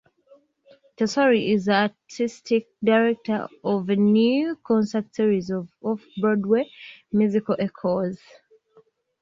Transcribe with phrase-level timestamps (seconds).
[0.97, 6.71] Tesori is the artistic director of a new concert series of Off-Broadway
[7.11, 8.17] musicals, Encores!